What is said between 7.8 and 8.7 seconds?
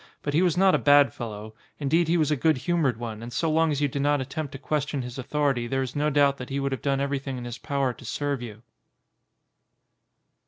to serve you.